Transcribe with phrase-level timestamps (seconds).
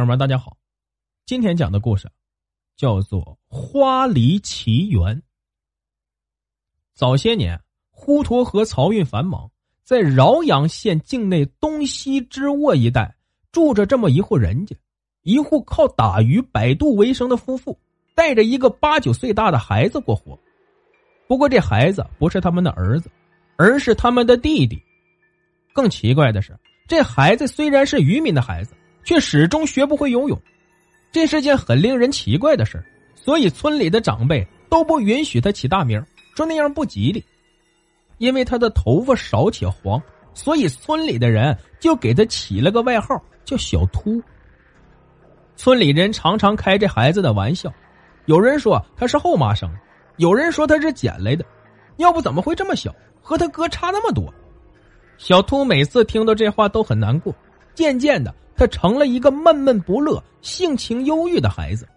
[0.00, 0.56] 朋友们，大家好，
[1.26, 2.10] 今天讲的故事。
[2.74, 3.20] 叫做
[3.54, 5.14] 《花梨奇缘》。
[6.94, 7.60] 早些年，
[7.94, 9.50] 滹沱河漕运繁忙，
[9.84, 13.14] 在饶阳县境内东西之沃一带，
[13.52, 14.74] 住着这么一户人家，
[15.20, 17.78] 一户靠打鱼摆渡为生的夫妇，
[18.14, 20.38] 带着一个八九岁大的孩子过活。
[21.26, 23.10] 不过，这孩子不是他们的儿子，
[23.56, 24.80] 而是他们的弟弟。
[25.74, 30.40] 更奇怪的是，这孩子虽然是渔民的孩子，却始终学不会游泳。
[31.12, 32.82] 这是件很令人奇怪的事
[33.16, 36.02] 所以村里的长辈都不允许他起大名，
[36.36, 37.24] 说那样不吉利。
[38.18, 40.00] 因为他的头发少且黄，
[40.34, 44.22] 所以村里的人就给他起了个外号，叫小秃。
[45.56, 47.72] 村里人常常开这孩子的玩笑，
[48.26, 49.78] 有人说他是后妈生的，
[50.16, 51.44] 有人说他是捡来的，
[51.96, 54.32] 要不怎么会这么小，和他哥差那么多？
[55.18, 57.34] 小秃每次听到这话都很难过，
[57.74, 58.34] 渐渐的。
[58.60, 61.88] 他成了一个闷闷不乐、性情忧郁的孩子。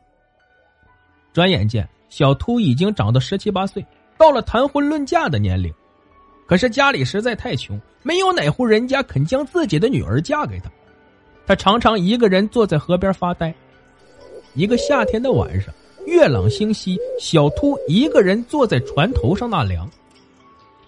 [1.34, 3.86] 转眼间，小秃已经长到十七八岁，
[4.18, 5.74] 到了谈婚论嫁的年龄。
[6.48, 10.72] 可是家里实在太穷，没有哪户人家肯将自己的女儿嫁给他。
[11.46, 13.54] 他常常一个人坐在河边发呆。
[14.54, 15.74] 一个夏天的晚上，
[16.06, 19.86] 月朗星稀，小秃一个人坐在船头上纳凉。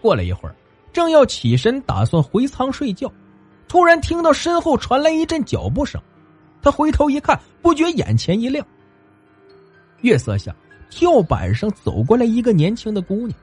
[0.02, 0.56] 过了一会儿，
[0.94, 3.12] 正要起身打算回舱睡觉。
[3.76, 6.02] 突然听到身后传来一阵脚步声，
[6.62, 8.66] 他回头一看，不觉眼前一亮。
[10.00, 10.56] 月色下，
[10.90, 13.38] 跳板上走过来一个年轻的姑娘，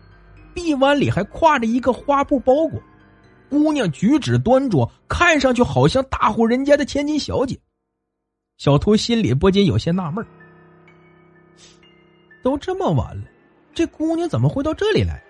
[0.54, 2.82] 臂弯里还挎着一个花布包裹。
[3.50, 7.60] 姑娘举止端庄，看上去好像大户人家的千金小姐。
[8.56, 10.25] 小秃心里不禁有些纳闷
[12.42, 13.25] 都这么晚了，
[13.75, 15.22] 这姑娘怎么会到这里来？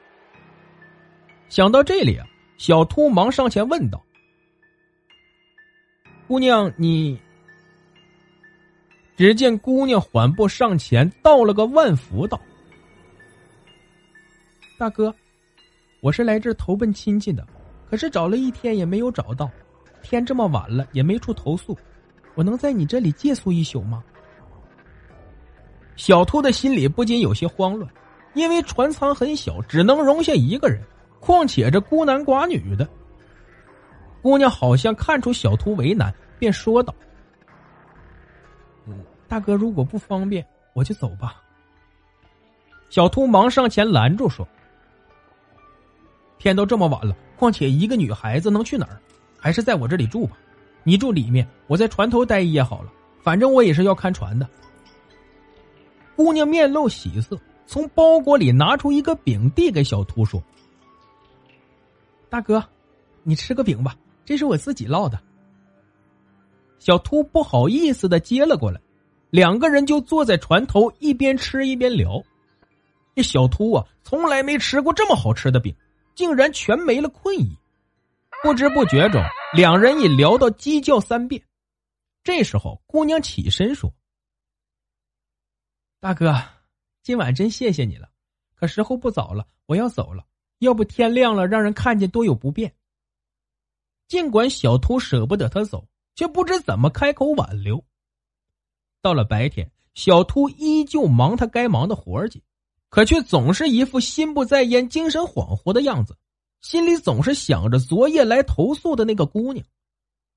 [1.48, 2.24] 想到这里啊，
[2.56, 4.00] 小秃忙上前问道。
[6.32, 7.18] 姑娘，你。
[9.18, 12.40] 只见姑娘缓步上前，道了个万福，道
[14.78, 15.14] ：“大哥，
[16.00, 17.46] 我是来这投奔亲戚的，
[17.90, 19.50] 可是找了一天也没有找到，
[20.00, 21.76] 天这么晚了也没处投宿，
[22.34, 24.02] 我能在你这里借宿一宿吗？”
[25.96, 27.92] 小秃的心里不禁有些慌乱，
[28.32, 30.80] 因为船舱很小，只能容下一个人，
[31.20, 32.88] 况且这孤男寡女的。
[34.22, 36.14] 姑娘好像看出小秃为难。
[36.38, 36.92] 便说道
[39.28, 41.40] ：“大哥，如果不方便，我就走吧。”
[42.90, 44.46] 小秃忙上前拦住，说
[46.38, 49.00] ：“天都这么晚了，况且一个女孩子能去哪儿？
[49.38, 50.36] 还是在我这里住吧。
[50.82, 52.92] 你住里面，我在船头待一夜好了。
[53.22, 54.48] 反正我也是要看船的。”
[56.16, 60.42] 姑娘面露喜色，从包裹里拿出一个饼，递给小秃，说
[62.28, 62.60] ：“大哥，
[63.22, 63.94] 你吃个饼吧，
[64.24, 65.20] 这是我自己烙的。”
[66.78, 68.80] 小秃不好意思的接了过来，
[69.30, 72.20] 两个人就坐在船头，一边吃一边聊。
[73.14, 75.72] 这小秃啊，从来没吃过这么好吃的饼，
[76.14, 77.56] 竟然全没了困意。
[78.42, 79.22] 不知不觉中，
[79.54, 81.40] 两人已聊到鸡叫三遍。
[82.24, 83.92] 这时候，姑娘起身说
[86.00, 86.34] ：“大哥，
[87.04, 88.08] 今晚真谢谢你了，
[88.56, 90.24] 可时候不早了，我要走了。
[90.58, 92.74] 要不天亮了，让人看见多有不便。”
[94.12, 95.88] 尽管小秃舍不得他走。
[96.14, 97.82] 却不知怎么开口挽留。
[99.00, 102.42] 到了白天，小秃依旧忙他该忙的活计，
[102.90, 106.14] 可却总是一副心不在焉、精神恍惚的样子，
[106.60, 109.64] 心里总是想着昨夜来投宿的那个姑娘。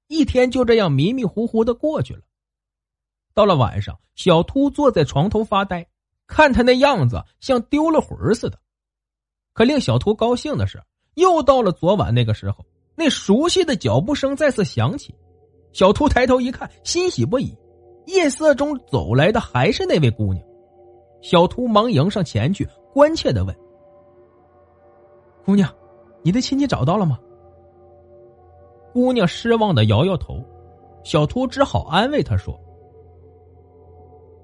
[0.07, 2.21] 一天就这样迷迷糊糊的过去了。
[3.33, 5.85] 到了晚上，小秃坐在床头发呆，
[6.25, 8.57] 看他那样子像丢了魂似的。
[9.51, 10.81] 可令小秃高兴的是，
[11.15, 15.13] 又到了昨晚那个时候，那熟悉的脚步声再次响起。
[15.73, 17.53] 小秃抬头一看，欣喜不已。
[18.05, 20.45] 夜色中走来的还是那位姑娘。
[21.21, 23.55] 小秃忙迎上前去，关切的问
[25.43, 25.69] ：“姑娘，
[26.21, 27.19] 你的亲戚找到了吗？”
[28.93, 30.39] 姑娘失望的摇摇头。
[31.03, 32.57] 小秃只好安慰她说：“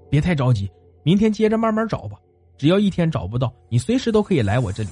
[0.10, 0.70] 别太着急，
[1.04, 2.18] 明天接着慢慢找吧。
[2.58, 4.90] 只要一天找不到，你随时都可以来我这里。”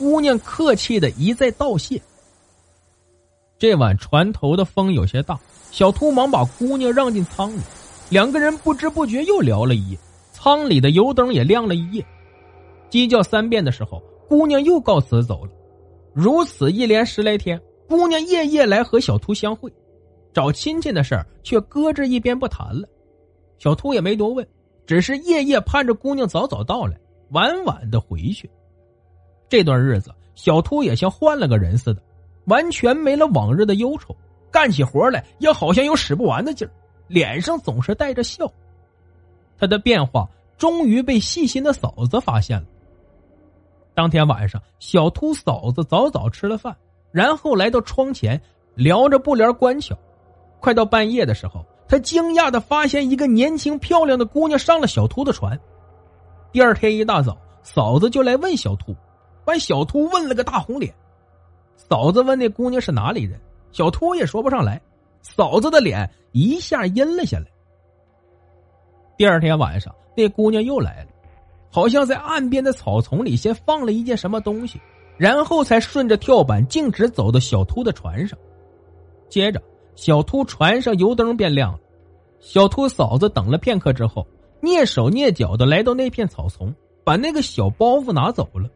[0.00, 2.00] 姑娘客气的一再道谢。
[3.58, 5.38] 这晚船头的风有些大，
[5.70, 7.60] 小秃忙把姑娘让进舱里，
[8.08, 9.98] 两个人不知不觉又聊了一夜，
[10.32, 12.02] 舱里的油灯也亮了一夜。
[12.88, 15.50] 鸡叫三遍的时候，姑娘又告辞走了。
[16.14, 19.70] 如此一连十来天，姑娘夜夜来和小秃相会，
[20.32, 22.88] 找亲戚的事儿却搁置一边不谈了。
[23.58, 24.48] 小秃也没多问，
[24.86, 26.98] 只是夜夜盼着姑娘早早到来，
[27.32, 28.50] 晚晚的回去。
[29.50, 32.00] 这段日子，小秃也像换了个人似的，
[32.44, 34.16] 完全没了往日的忧愁，
[34.50, 36.70] 干起活来也好像有使不完的劲儿，
[37.08, 38.50] 脸上总是带着笑。
[39.58, 40.26] 他的变化
[40.56, 42.66] 终于被细心的嫂子发现了。
[43.92, 46.74] 当天晚上，小秃嫂子早早吃了饭，
[47.10, 48.40] 然后来到窗前，
[48.76, 49.98] 撩着布帘观瞧。
[50.60, 55.58] 快到半夜的时候，他惊讶的发现一个年轻漂亮的姑娘上了小秃的船。
[56.52, 58.94] 第二天一大早，嫂子就来问小秃，
[59.50, 60.94] 把小秃问了个大红脸。
[61.74, 63.40] 嫂子问那姑娘是哪里人，
[63.72, 64.80] 小秃也说不上来。
[65.22, 67.46] 嫂子的脸一下阴了下来。
[69.16, 71.08] 第二天晚上，那姑娘又来了。
[71.68, 74.80] 好像在岸边的草丛里先放了一件什么东西，
[75.16, 78.38] 然后才顺着跳板径直走到小秃的船上。
[79.28, 79.60] 接着，
[79.96, 81.78] 小秃船上油灯变亮了。
[82.38, 84.24] 小秃嫂子等了片刻之后，
[84.62, 88.70] 蹑手蹑脚的来到那片草丛，把那个小包袱拿走了。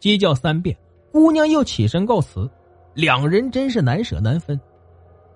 [0.00, 0.76] 鸡叫三遍，
[1.12, 2.50] 姑娘又起身告辞，
[2.94, 4.58] 两人真是难舍难分。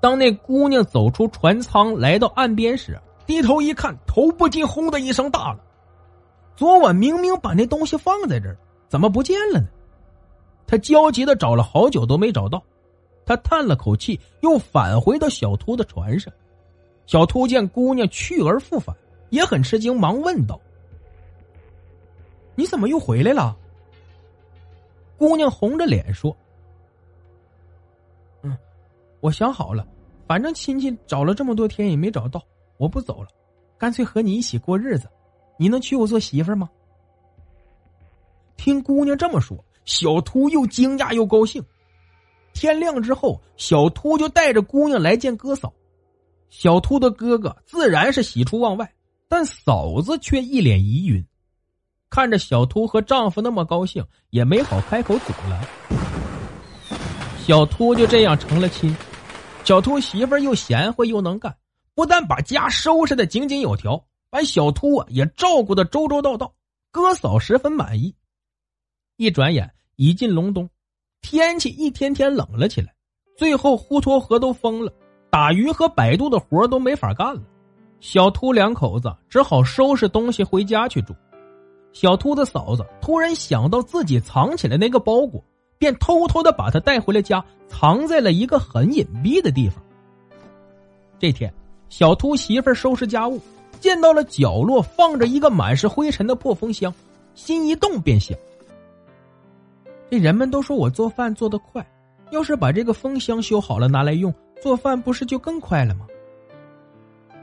[0.00, 5.60] 当那姑娘走出船舱，来到岸边时，低头一看，头不禁轰的一声大了。
[6.56, 8.56] 昨晚明明把那东西放在这儿，
[8.88, 9.66] 怎么不见了呢？
[10.66, 12.62] 他焦急的找了好久都没找到，
[13.26, 16.32] 他叹了口气，又返回到小秃的船上。
[17.06, 18.96] 小秃见姑娘去而复返，
[19.28, 20.58] 也很吃惊，忙问道
[22.56, 23.54] ：“你怎么又回来了？”
[25.16, 26.36] 姑娘红着脸说
[28.42, 28.56] ：“嗯，
[29.20, 29.86] 我想好了，
[30.26, 32.42] 反正亲戚找了这么多天也没找到，
[32.76, 33.28] 我不走了，
[33.78, 35.08] 干脆和你一起过日子。”
[35.56, 36.68] 你能娶我做媳妇吗？
[38.56, 41.64] 听姑娘这么说，小秃又惊讶又高兴。
[42.52, 45.72] 天亮之后，小秃就带着姑娘来见哥嫂。
[46.50, 48.92] 小秃的哥哥自然是喜出望外，
[49.28, 51.24] 但嫂子却一脸疑云。
[52.14, 54.00] 看着小秃和丈夫那么高兴，
[54.30, 55.60] 也没好开口阻拦。
[57.44, 58.96] 小秃就这样成了亲。
[59.64, 61.52] 小秃媳妇又贤惠又能干，
[61.92, 64.00] 不但把家收拾的井井有条。
[64.30, 66.54] 把小秃啊也照顾的周周到到，
[66.92, 68.14] 哥嫂十分满意。
[69.16, 70.70] 一转眼已进隆冬，
[71.20, 72.94] 天气一天天冷了起来，
[73.36, 74.92] 最后滹沱河都封了，
[75.30, 77.42] 打鱼和摆渡的活都没法干了。
[77.98, 81.12] 小秃两口子只好收拾东西回家去住。
[81.94, 85.42] 小秃子嫂子突然想到自己藏起来那个包裹，
[85.78, 89.82] 便偷偷的把它带回了家，藏在了一个很隐蔽的地方。
[91.18, 91.50] 这天，
[91.88, 93.40] 小秃媳妇收拾家务。
[93.80, 96.92] 见到了角落放着一个满是灰尘的破风箱，
[97.34, 98.36] 心一动便想：
[100.10, 101.86] 这人们都说我做饭做得快，
[102.30, 104.32] 要是把这个风箱修好了拿来用，
[104.62, 106.06] 做饭不是就更快了吗？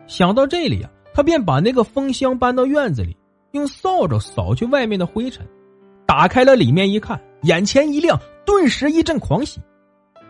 [0.08, 3.16] 想到这里啊，他便把那个风箱搬到院子里，
[3.52, 5.46] 用扫帚扫去外面的灰尘，
[6.06, 9.60] 打开了里面一看，眼前一亮，顿时一阵狂喜，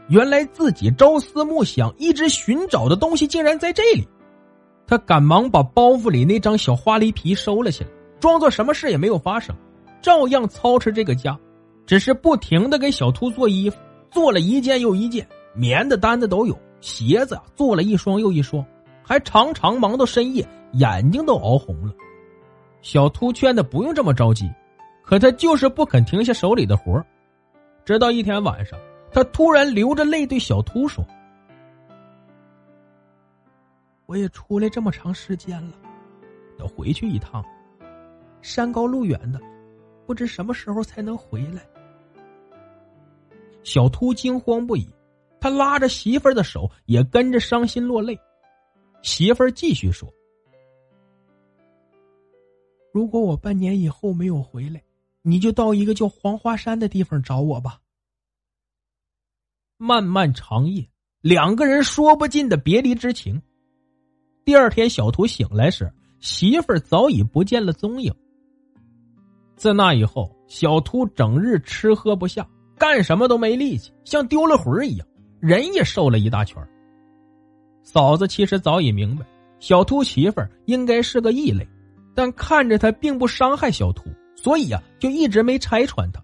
[0.10, 4.07] 原来自己朝思暮想、一直寻找的东西竟然在这里。
[4.88, 9.55] 他赶忙把包袱里那张小花梨皮收了起来，装作什么事也没有发生，
[10.01, 11.38] 照样操持这个家，
[11.86, 13.77] 只是不停的给小秃做衣服，
[14.10, 18.65] 做了一件又一件，棉的、单的都有，鞋子做了一双又一双，
[19.03, 21.93] 还常常忙到深夜，眼睛都熬红了。
[22.81, 24.51] 小秃劝他不用这么着急，
[25.03, 27.03] 可他就是不肯停下手里的活
[27.85, 28.79] 直到一天晚上，
[29.11, 31.05] 他突然流着泪对小秃说。
[34.05, 35.73] 我也出来这么长时间了，
[36.59, 37.43] 要回去一趟。
[38.41, 39.39] 山高路远的，
[40.05, 41.61] 不知什么时候才能回来。
[43.63, 44.89] 小秃惊慌不已，
[45.39, 48.19] 他拉着媳妇儿的手，也跟着伤心落泪。
[49.03, 50.11] 媳妇儿继续说
[52.93, 54.81] ：“如果我半年以后没有回来，
[55.21, 57.79] 你就到一个叫黄花山的地方找我吧。”
[59.77, 60.88] 漫漫长夜，
[61.21, 63.41] 两个人说不尽的别离之情。
[64.45, 68.13] 第二天，小秃醒来时，媳妇儿早已不见了踪影。
[69.55, 75.07] 自那以后，小秃整日吃喝不下，干什么都没力气，像丢了魂一样，
[75.39, 76.62] 人也瘦了一大圈。
[77.83, 79.25] 嫂子其实早已明白，
[79.60, 81.67] 小秃媳妇儿应该是个异类，
[82.13, 84.03] 但看着他并不伤害小秃，
[84.36, 86.22] 所以啊，就一直没拆穿他。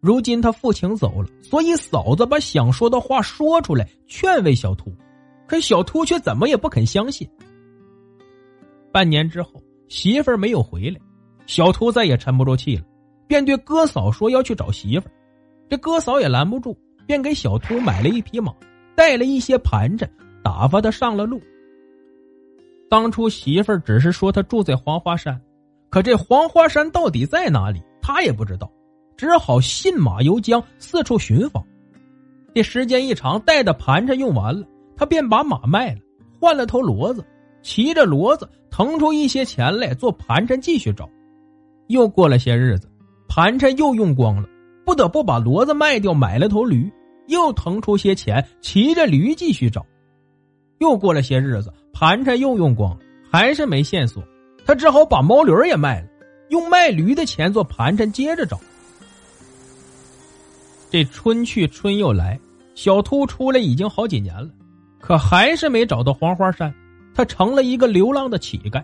[0.00, 4.92] 如今他父亲走了，所以嫂子把想说的话说出来，劝慰小秃。
[5.46, 7.28] 可小秃却怎么也不肯相信。
[8.90, 11.00] 半年之后，媳妇儿没有回来，
[11.46, 12.82] 小秃再也沉不住气了，
[13.26, 15.12] 便对哥嫂说要去找媳妇儿。
[15.68, 18.54] 这哥嫂也拦不住，便给小秃买了一匹马，
[18.94, 20.10] 带了一些盘缠，
[20.42, 21.40] 打发他上了路。
[22.94, 25.40] 当初媳妇儿只是说他住在黄花山，
[25.90, 28.70] 可这黄花山到底在哪里，他也不知道，
[29.16, 31.60] 只好信马由缰，四处寻访。
[32.54, 34.64] 这时间一长，带的盘缠用完了，
[34.96, 35.98] 他便把马卖了，
[36.38, 37.26] 换了头骡子，
[37.62, 41.10] 骑着骡子腾出一些钱来做盘缠，继续找。
[41.88, 42.88] 又过了些日子，
[43.28, 44.48] 盘缠又用光了，
[44.86, 46.88] 不得不把骡子卖掉，买了头驴，
[47.26, 49.84] 又腾出些钱，骑着驴继续找。
[50.78, 52.98] 又过了些日子，盘缠又用光，
[53.30, 54.22] 还是没线索，
[54.66, 56.08] 他只好把毛驴也卖了，
[56.48, 58.60] 用卖驴的钱做盘缠，接着找。
[60.90, 62.38] 这春去春又来，
[62.74, 64.50] 小秃出来已经好几年了，
[65.00, 66.74] 可还是没找到黄花山，
[67.14, 68.82] 他成了一个流浪的乞丐。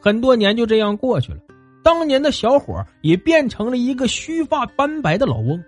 [0.00, 1.38] 很多年就这样过去了，
[1.84, 5.62] 当年的小伙也变成了一个须发斑白的老翁，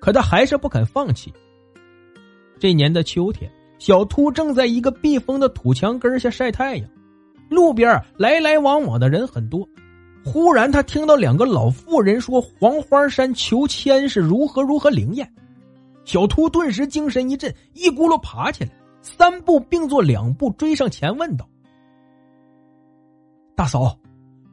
[0.00, 1.32] 可他还是不肯放弃。
[2.60, 3.50] 这年的秋天。
[3.80, 6.86] 小秃正在一个避风的土墙根下晒太阳，
[7.48, 9.66] 路边来来往往的人很多。
[10.22, 15.26] 忽然，他听到两个老妇人说：“黄花山求签是如何如何灵验。”
[16.04, 18.70] 小秃顿时精神一振，一咕噜爬起来，
[19.00, 21.48] 三步并作两步追上前问道
[23.56, 23.98] ：“大嫂，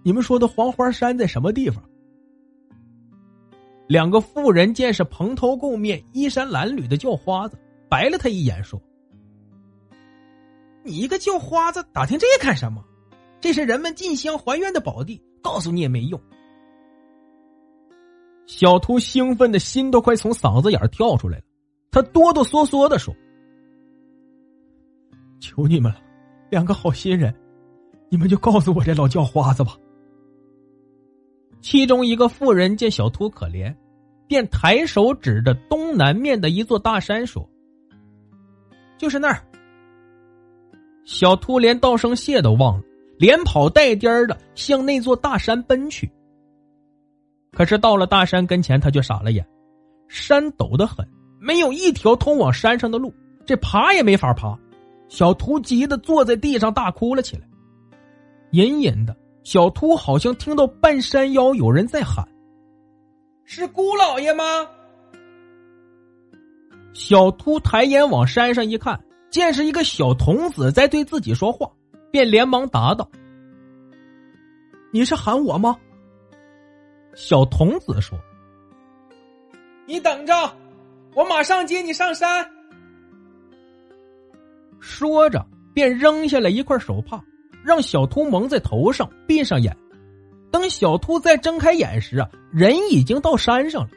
[0.03, 1.83] 你们说的黄花山在什么地方？”
[3.87, 7.57] 两个妇人见是蓬头垢面、衣衫褴褛的叫花子，
[7.89, 8.81] 白了他一眼说。
[10.87, 12.83] 你一个叫花子，打听这干什么？
[13.41, 16.19] 这是人们进香还愿的宝地，告诉你也没用。
[18.47, 21.43] 小秃兴奋的心都快从嗓子眼跳出来了，
[21.91, 23.13] 他哆哆嗦嗦的说
[25.39, 25.99] ：“求你们了，
[26.49, 27.35] 两个好心人，
[28.09, 29.77] 你们就告诉我这老叫花子吧。”
[31.61, 33.75] 其中一个妇人见小秃可怜，
[34.27, 37.47] 便抬手指着东南面的一座大山说
[38.97, 39.43] ：“就是那儿。”
[41.07, 42.83] 小秃连道声谢都忘了，
[43.17, 46.11] 连跑带颠的向那座大山奔去。
[47.53, 49.47] 可是到了大山跟前，他却傻了眼，
[50.09, 51.07] 山陡得很，
[51.39, 53.13] 没有一条通往山上的路，
[53.45, 54.53] 这爬也没法爬。
[55.07, 57.47] 小秃急得坐在地上大哭了起来。
[58.51, 62.27] 隐隐的小秃好像听到半山腰有人在喊
[63.45, 64.43] ：“是姑老爷吗？”
[66.91, 68.99] 小秃抬眼往山上一看。
[69.29, 71.69] 见是一个小童子在对自己说话，
[72.11, 73.09] 便连忙答道
[74.91, 75.77] ：“你是喊我吗？”
[77.13, 78.17] 小童子说
[79.85, 80.33] ：“你等着，
[81.13, 82.47] 我马上接你上山。”
[84.79, 87.21] 说着，便扔下了一块手帕，
[87.63, 89.75] 让小秃蒙在头上，闭上眼。
[90.49, 93.89] 等小秃再睁开眼时啊，人已经到山上了。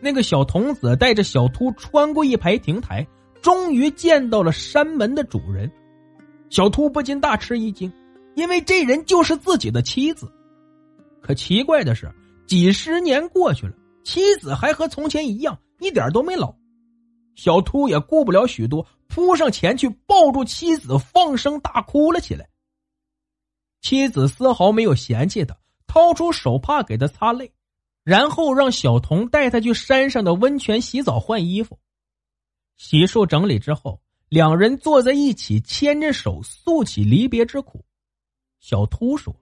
[0.00, 3.06] 那个小童子带着小秃穿过一排亭台。
[3.42, 5.70] 终于见到了山门的主人，
[6.48, 7.92] 小秃不禁大吃一惊，
[8.36, 10.32] 因为这人就是自己的妻子。
[11.20, 12.10] 可奇怪的是，
[12.46, 13.72] 几十年过去了，
[14.04, 16.54] 妻子还和从前一样，一点都没老。
[17.34, 22.48] 小秃也顾不了许多，扑上前去抱住妻子，放声大哭了起来。
[23.80, 25.56] 妻子丝毫没有嫌弃他，
[25.88, 27.52] 掏出手帕给他擦泪，
[28.04, 31.76] 然后让小童带他去山上的温泉洗澡换衣服。
[32.84, 37.80] 洗漱整理之后，两人坐在一起，牵着手诉起离别之苦。
[38.58, 39.32] 小秃说：“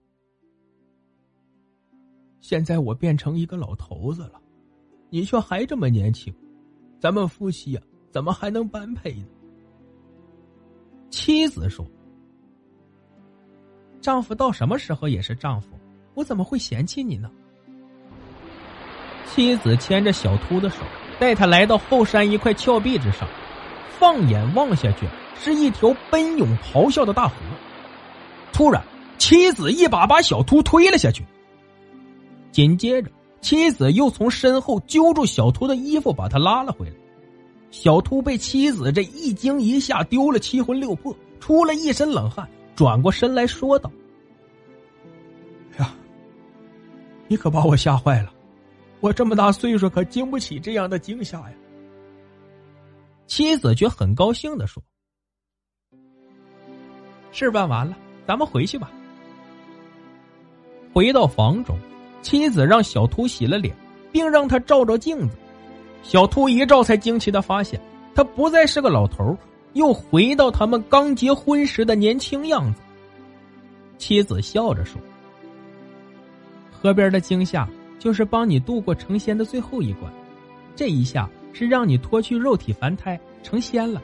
[2.42, 4.38] 现在我变成一个老头子了，
[5.08, 6.32] 你却还这么年轻，
[7.00, 7.80] 咱们夫妻呀，
[8.10, 9.26] 怎么还能般配呢？”
[11.08, 11.90] 妻子说
[14.02, 15.70] ：“丈夫到什么时候也是丈夫，
[16.12, 17.32] 我怎么会嫌弃你呢？”
[19.24, 20.84] 妻子牵着小秃的手。
[21.20, 23.28] 带他来到后山一块峭壁之上，
[23.98, 25.06] 放眼望下去，
[25.38, 27.34] 是一条奔涌咆哮的大河。
[28.52, 28.82] 突然，
[29.18, 31.22] 妻子一把把小秃推了下去。
[32.50, 33.10] 紧接着，
[33.42, 36.94] 妻子又从身后揪住小秃的衣服，把他拉了回来。
[37.70, 43.92] 小秃被妻子这一惊一吓，丢了七魂六魄，出了一身冷汗，转过身来说道
[45.78, 45.94] ：“呀，
[47.28, 48.32] 你可把我吓坏了。”
[49.00, 51.52] 我这么大岁数，可经不起这样的惊吓呀。
[53.26, 54.82] 妻子却很高兴的说
[57.32, 58.90] ：“事办完了，咱们回去吧。”
[60.92, 61.78] 回到房中，
[62.20, 63.74] 妻子让小秃洗了脸，
[64.10, 65.36] 并让他照照镜子。
[66.02, 67.80] 小秃一照，才惊奇的发现，
[68.14, 69.36] 他不再是个老头，
[69.74, 72.82] 又回到他们刚结婚时的年轻样子。
[73.96, 75.00] 妻子笑着说
[76.72, 77.68] ：“河边的惊吓，
[78.00, 80.12] 就是帮你度过成仙的最后一关。
[80.74, 84.02] 这一下是让你脱去肉体凡胎，成仙了。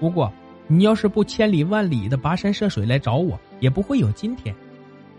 [0.00, 0.32] 不过，
[0.66, 4.54] 你要是不千里万里的跋山涉水来找我，也不会有今天。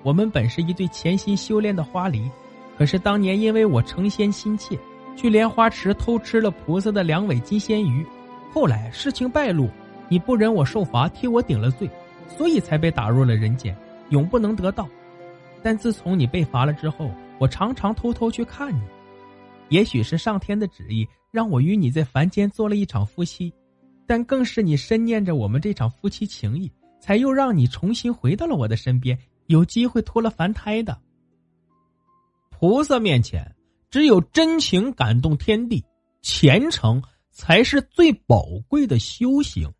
[0.01, 2.27] 我们本是一对潜心修炼的花梨，
[2.77, 4.75] 可是当年因为我成仙心切。”
[5.17, 8.05] 去莲花池偷吃了菩萨的两尾金仙鱼，
[8.51, 9.69] 后来事情败露，
[10.09, 11.89] 你不忍我受罚，替我顶了罪，
[12.27, 13.73] 所以才被打入了人间，
[14.09, 14.85] 永不能得道。
[15.63, 18.81] 但自从你被罚了之后，我常常偷偷去看你，
[19.69, 23.53] 也许是上天的旨意，让我与你在凡间做了一场夫妻，
[24.05, 30.99] 但更是你深念着我们这场夫妻情谊，才又让你重新回到了我的身边，有机会脱了凡胎的。
[32.49, 33.51] 菩萨面前。
[33.91, 35.81] 只有真情感动天地，
[36.21, 37.01] 虔诚
[37.31, 39.71] 才是最宝贵的修行。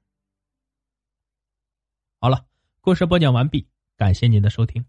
[2.22, 2.46] 好了，
[2.80, 4.86] 故事播讲完毕，感谢您的收听。